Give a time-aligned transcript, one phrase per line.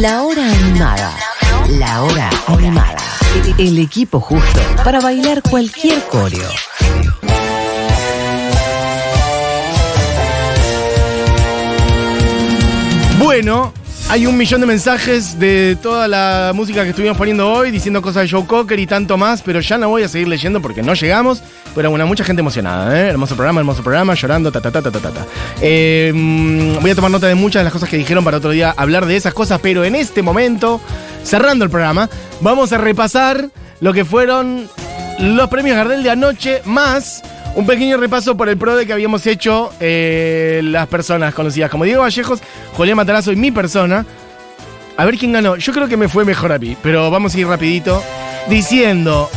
[0.00, 1.14] La hora animada.
[1.68, 2.96] La hora animada.
[3.58, 6.48] El equipo justo para bailar cualquier coreo.
[13.18, 13.74] Bueno,
[14.12, 18.24] hay un millón de mensajes de toda la música que estuvimos poniendo hoy, diciendo cosas
[18.24, 20.92] de Joe Cocker y tanto más, pero ya no voy a seguir leyendo porque no
[20.92, 21.42] llegamos.
[21.74, 23.08] Pero bueno, mucha gente emocionada, ¿eh?
[23.08, 25.26] Hermoso programa, hermoso programa, llorando, ta ta ta ta ta ta.
[25.62, 26.12] Eh,
[26.78, 29.06] voy a tomar nota de muchas de las cosas que dijeron para otro día hablar
[29.06, 30.78] de esas cosas, pero en este momento,
[31.24, 32.10] cerrando el programa,
[32.42, 33.48] vamos a repasar
[33.80, 34.68] lo que fueron
[35.20, 37.22] los premios Gardel de anoche, más
[37.54, 42.02] un pequeño repaso por el PRODE que habíamos hecho eh, las personas conocidas como Diego
[42.02, 42.40] Vallejos,
[42.72, 44.06] Julián Matarazo y mi persona.
[44.96, 45.56] A ver quién ganó.
[45.56, 48.02] Yo creo que me fue mejor a mí, pero vamos a ir rapidito.
[48.48, 49.30] Diciendo,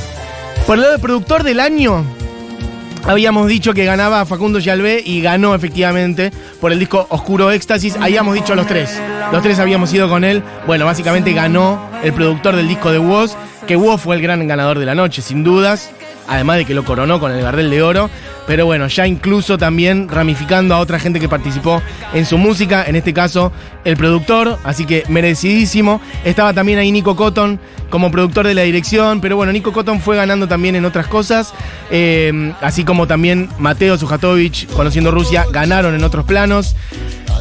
[0.66, 2.04] por el lado del productor del año,
[3.04, 7.95] habíamos dicho que ganaba Facundo Yalvé y ganó efectivamente por el disco Oscuro Éxtasis.
[8.00, 9.00] Habíamos dicho los tres.
[9.32, 10.42] Los tres habíamos ido con él.
[10.68, 13.36] Bueno, básicamente ganó el productor del disco de Woz,
[13.68, 15.92] que Woz fue el gran ganador de la noche, sin dudas
[16.28, 18.09] además de que lo coronó con el Gardel de Oro.
[18.48, 21.82] Pero bueno, ya incluso también ramificando a otra gente que participó
[22.14, 23.52] en su música, en este caso
[23.84, 26.00] el productor, así que merecidísimo.
[26.23, 27.59] Estaba también ahí Nico Cotton
[27.90, 31.54] como productor de la dirección, pero bueno, Nico Cotton fue ganando también en otras cosas,
[31.90, 36.76] eh, así como también Mateo Sujatovic, conociendo Rusia, ganaron en otros planos.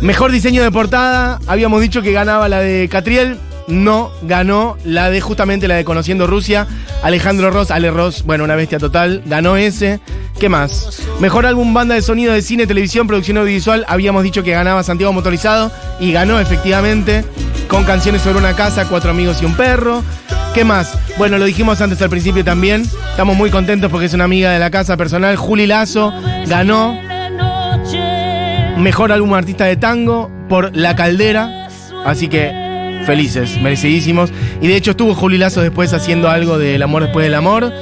[0.00, 5.20] Mejor diseño de portada, habíamos dicho que ganaba la de Catriel, no ganó la de
[5.20, 6.66] justamente la de Conociendo Rusia.
[7.02, 10.00] Alejandro Ross, Ale Ross, bueno, una bestia total, ganó ese.
[10.38, 11.02] ¿Qué más?
[11.20, 13.84] Mejor álbum banda de sonido de cine, televisión, producción audiovisual.
[13.88, 15.70] Habíamos dicho que ganaba Santiago Motorizado
[16.00, 17.24] y ganó efectivamente
[17.68, 20.02] con canciones sobre una casa, cuatro amigos y un perro.
[20.54, 20.96] ¿Qué más?
[21.18, 22.82] Bueno, lo dijimos antes al principio también.
[23.10, 25.36] Estamos muy contentos porque es una amiga de la casa personal.
[25.36, 26.12] Juli Lazo
[26.46, 26.98] ganó
[28.78, 31.68] mejor álbum artista de tango por La Caldera.
[32.04, 32.63] Así que
[33.04, 34.32] felices, merecidísimos.
[34.60, 37.72] Y de hecho estuvo Juli Lazo después haciendo algo del amor después del amor.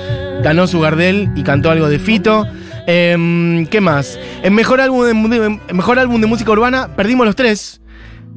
[0.43, 2.47] Ganó su Gardel y cantó algo de Fito.
[2.87, 4.19] Em, ¿Qué más?
[4.43, 7.81] En mejor álbum de, mejor álbum de música urbana perdimos los tres.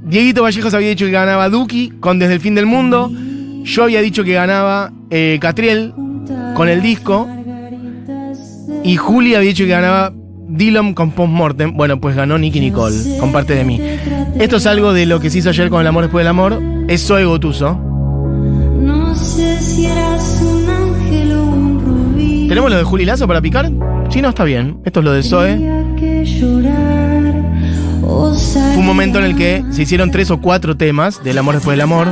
[0.04, 3.12] Dieguito Vallejos había dicho que ganaba Duki con Desde el Fin del Mundo.
[3.64, 5.94] Yo había dicho que ganaba eh, Catriel
[6.54, 7.28] con el disco.
[8.84, 10.14] Y Juli había dicho que ganaba
[10.48, 11.76] Dylan con Postmortem.
[11.76, 13.82] Bueno, pues ganó Nicky Nicole, con parte de mí.
[14.40, 16.62] Esto es algo de lo que se hizo ayer con El Amor Después del Amor.
[16.88, 17.76] Es Zoe Gotuso.
[17.76, 22.48] No sé si eras un ángel o un rubí.
[22.48, 23.72] ¿Tenemos lo de Juli Lazo para picar?
[24.10, 24.80] Sí, no, está bien.
[24.86, 25.58] Esto es lo de Zoe.
[28.02, 31.74] Fue un momento en el que se hicieron tres o cuatro temas del amor después
[31.74, 32.10] del amor.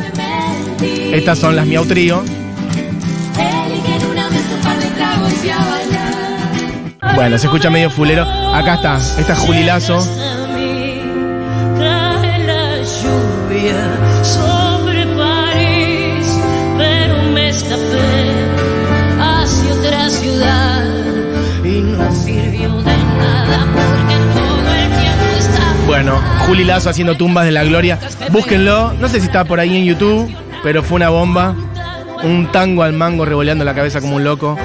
[1.13, 2.23] Estas son las Miau Trío.
[7.15, 8.23] Bueno, se escucha medio fulero.
[8.23, 8.97] Acá está.
[8.97, 9.99] Esta es Juli Lazo.
[25.85, 27.99] Bueno, Juli Lazo haciendo tumbas de la gloria.
[28.31, 28.93] Búsquenlo.
[28.93, 31.55] No sé si está por ahí en YouTube, pero fue una bomba.
[32.23, 34.57] Un tango al mango revoleando la cabeza como un loco.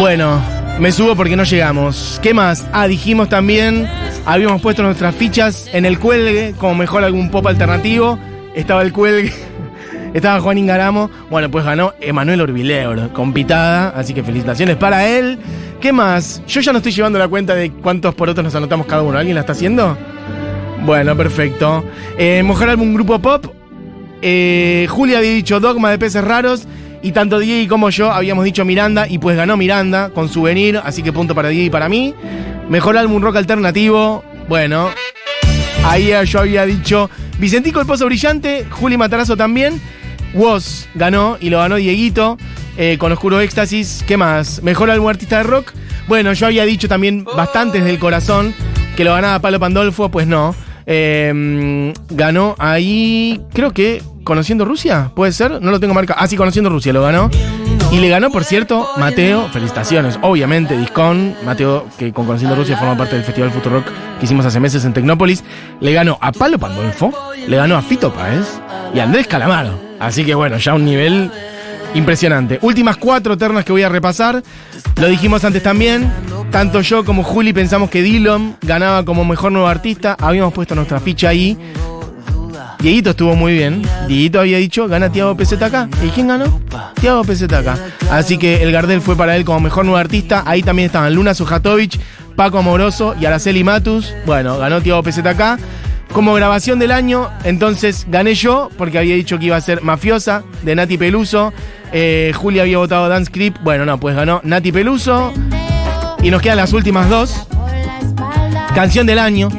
[0.00, 0.40] Bueno,
[0.78, 2.18] me subo porque no llegamos.
[2.22, 2.66] ¿Qué más?
[2.72, 3.86] Ah, dijimos también,
[4.24, 8.18] habíamos puesto nuestras fichas en el cuelgue como mejor algún pop alternativo.
[8.54, 9.30] Estaba el cuelgue,
[10.14, 11.10] estaba Juan Ingaramo.
[11.28, 15.38] Bueno, pues ganó Emanuel Orbileur con pitada, así que felicitaciones para él.
[15.82, 16.42] ¿Qué más?
[16.46, 19.18] Yo ya no estoy llevando la cuenta de cuántos porotos nos anotamos cada uno.
[19.18, 19.98] ¿Alguien la está haciendo?
[20.86, 21.84] Bueno, perfecto.
[22.16, 23.48] Eh, mejor álbum grupo pop.
[24.22, 26.66] Eh, Julia había dicho Dogma de Peces Raros.
[27.02, 29.06] Y tanto Diego como yo habíamos dicho Miranda.
[29.08, 30.80] Y pues ganó Miranda con Souvenir.
[30.84, 32.14] Así que punto para Diego y para mí.
[32.68, 34.22] Mejor álbum rock alternativo.
[34.48, 34.90] Bueno.
[35.84, 37.08] Ahí yo había dicho
[37.38, 38.66] Vicentico el Pozo Brillante.
[38.70, 39.80] Juli Matarazo también.
[40.34, 42.36] Woz ganó y lo ganó Dieguito.
[42.76, 44.04] eh, con Oscuro Éxtasis.
[44.06, 44.62] ¿Qué más?
[44.62, 45.72] Mejor álbum artista de rock.
[46.06, 48.54] Bueno, yo había dicho también Bastantes del Corazón.
[48.96, 50.10] Que lo ganaba Palo Pandolfo.
[50.10, 50.54] Pues no.
[50.86, 55.62] Eh, ganó ahí, creo que Conociendo Rusia, ¿puede ser?
[55.62, 56.20] No lo tengo marcado.
[56.20, 57.30] Ah, sí, Conociendo Rusia lo ganó.
[57.92, 62.96] Y le ganó, por cierto, Mateo, felicitaciones, obviamente, Discon, Mateo, que con Conociendo Rusia forma
[62.96, 63.84] parte del Festival Futurock
[64.20, 65.42] que hicimos hace meses en Tecnópolis,
[65.80, 67.12] le ganó a Palo Pandolfo,
[67.48, 68.60] le ganó a Fito Páez
[68.94, 69.76] y Andrés Calamaro.
[69.98, 71.30] Así que bueno, ya un nivel
[71.94, 72.58] impresionante.
[72.62, 74.42] Últimas cuatro ternas que voy a repasar.
[75.00, 76.12] Lo dijimos antes también.
[76.50, 80.16] Tanto yo como Juli pensamos que Dillon ganaba como mejor nuevo artista.
[80.20, 81.56] Habíamos puesto nuestra ficha ahí.
[82.80, 83.82] Dieguito estuvo muy bien.
[84.08, 85.88] Dieguito había dicho, gana Tiago PZK.
[86.02, 86.60] ¿Y quién ganó?
[86.98, 88.10] Tiago PZK.
[88.10, 90.42] Así que el Gardel fue para él como mejor nuevo artista.
[90.46, 92.00] Ahí también estaban Luna Sujatovic,
[92.36, 94.14] Paco Amoroso y Araceli Matus.
[94.24, 95.58] Bueno, ganó Tiago PZK.
[96.12, 100.42] Como grabación del año, entonces gané yo, porque había dicho que iba a ser Mafiosa,
[100.62, 101.52] de Nati Peluso.
[101.92, 103.58] Eh, Julia había votado Dance Creep.
[103.62, 105.32] Bueno, no, pues ganó Nati Peluso.
[106.22, 107.46] Y nos quedan las últimas dos.
[108.74, 109.50] Canción del año.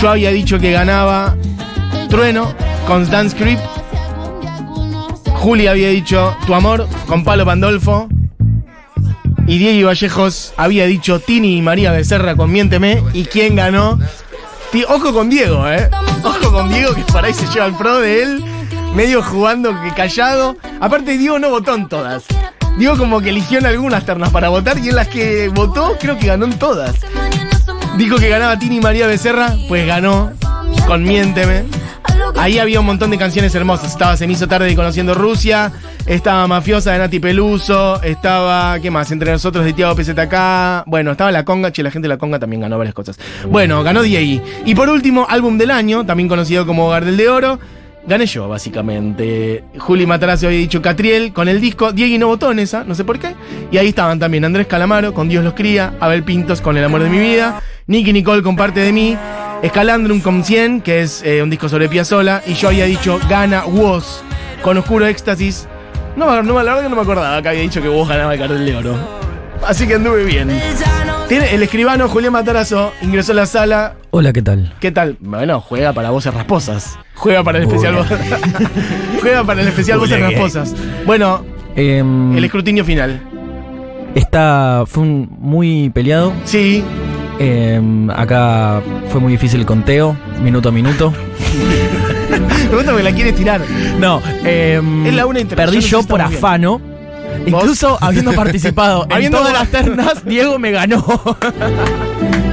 [0.00, 1.36] Yo había dicho que ganaba
[2.14, 2.54] Trueno
[2.86, 3.58] con Dance Creep.
[5.32, 8.08] Julia había dicho Tu amor con Palo Pandolfo.
[9.48, 13.02] Y Diego Vallejos había dicho Tini y María Becerra con Miénteme.
[13.14, 13.98] ¿Y quién ganó?
[14.88, 15.90] Ojo con Diego, ¿eh?
[16.22, 18.44] Ojo con Diego, que por ahí se lleva el pro de él.
[18.94, 20.56] Medio jugando que callado.
[20.80, 22.22] Aparte, Diego no votó en todas.
[22.78, 26.16] Diego como que eligió en algunas ternas para votar y en las que votó creo
[26.16, 26.94] que ganó en todas.
[27.98, 30.32] Dijo que ganaba Tini y María Becerra, pues ganó
[30.86, 31.64] con Miénteme.
[32.36, 33.92] Ahí había un montón de canciones hermosas.
[33.92, 35.72] Estaba Se tarde y conociendo Rusia.
[36.06, 38.02] Estaba Mafiosa de Nati Peluso.
[38.02, 39.10] Estaba, ¿qué más?
[39.12, 40.84] Entre nosotros de Tiago PZK.
[40.86, 41.70] Bueno, estaba La Conga.
[41.72, 43.18] Che, la gente de La Conga también ganó varias cosas.
[43.48, 44.44] Bueno, ganó Diego.
[44.64, 47.58] Y por último, álbum del año, también conocido como Gardel de Oro.
[48.06, 49.64] Gané yo, básicamente.
[49.78, 51.92] Juli Matarazzo había dicho Catriel con el disco.
[51.92, 53.34] Diego no votó en esa, no sé por qué.
[53.70, 55.94] Y ahí estaban también Andrés Calamaro con Dios los cría.
[56.00, 57.62] Abel Pintos con El amor de mi vida.
[57.86, 59.16] Nicky Nicole con parte de mí.
[59.64, 62.42] Escalandrum con 100, que es eh, un disco sobre Piazzolla.
[62.46, 64.22] Y yo había dicho Gana Woz
[64.62, 65.66] con Oscuro Éxtasis.
[66.16, 68.66] No, la verdad que no me acordaba que había dicho que vos ganaba el cartel
[68.66, 68.94] de oro.
[69.66, 70.50] Así que anduve bien.
[71.28, 73.94] Tiene el escribano Julián Matarazo ingresó a la sala.
[74.10, 74.74] Hola, ¿qué tal?
[74.80, 75.16] ¿Qué tal?
[75.20, 76.98] Bueno, juega para voces rasposas.
[77.14, 78.18] Juega para el especial voces.
[79.22, 80.74] juega para el especial voces rasposas.
[81.06, 81.42] Bueno,
[81.74, 83.18] Em, el escrutinio final.
[84.14, 86.32] está, fue un- muy peleado.
[86.44, 86.84] Sí,
[87.38, 91.12] Em, acá fue muy difícil el conteo, minuto a minuto.
[92.70, 93.60] me gusta que la quiere tirar.
[93.98, 96.80] No, em, Es la una perdí yo por afano.
[97.46, 101.04] Incluso habiendo participado en Habiendo- todas las ternas, Diego me ganó.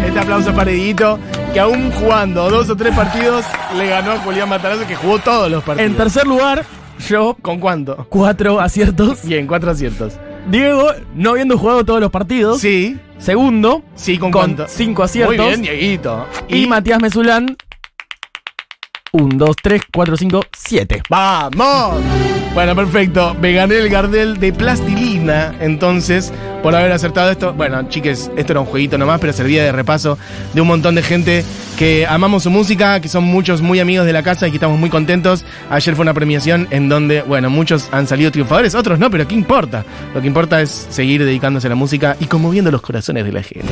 [0.06, 1.18] Este aplauso para Dieguito,
[1.54, 3.46] que aún jugando dos o tres partidos,
[3.78, 5.90] le ganó a Julián Matarazo, que jugó todos los partidos.
[5.90, 6.66] En tercer lugar,
[7.08, 8.06] yo, ¿Con cuánto?
[8.10, 9.20] cuatro aciertos.
[9.24, 10.14] Bien, cuatro aciertos.
[10.48, 12.60] Diego, no habiendo jugado todos los partidos.
[12.60, 15.38] Sí, Segundo, sí, ¿con, con cinco aciertos.
[15.38, 16.26] Muy bien, Dieguito.
[16.48, 17.56] Y Matías Mesulán,
[19.12, 21.04] un, dos, tres, cuatro, cinco, siete.
[21.08, 22.02] ¡Vamos!
[22.56, 23.36] Bueno, perfecto.
[23.40, 25.11] Me gané el Gardel de plastilina,
[25.60, 26.32] entonces,
[26.64, 27.54] por haber acertado esto.
[27.54, 30.18] Bueno, chiques, esto era un jueguito nomás, pero servía de repaso
[30.54, 31.46] de un montón de gente
[31.78, 34.80] que amamos su música, que son muchos muy amigos de la casa y que estamos
[34.80, 35.46] muy contentos.
[35.70, 39.36] Ayer fue una premiación en donde, bueno, muchos han salido triunfadores, otros no, pero ¿qué
[39.36, 39.86] importa?
[40.14, 43.44] Lo que importa es seguir dedicándose a la música y conmoviendo los corazones de la
[43.44, 43.72] gente.